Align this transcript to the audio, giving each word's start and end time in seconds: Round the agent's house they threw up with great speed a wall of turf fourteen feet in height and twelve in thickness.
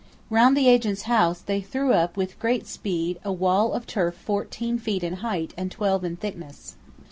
Round 0.31 0.57
the 0.57 0.67
agent's 0.67 1.03
house 1.03 1.41
they 1.41 1.61
threw 1.61 1.93
up 1.93 2.17
with 2.17 2.39
great 2.39 2.65
speed 2.65 3.19
a 3.23 3.31
wall 3.31 3.71
of 3.73 3.85
turf 3.85 4.15
fourteen 4.15 4.79
feet 4.79 5.03
in 5.03 5.17
height 5.17 5.53
and 5.55 5.69
twelve 5.69 6.03
in 6.03 6.15
thickness. 6.15 6.75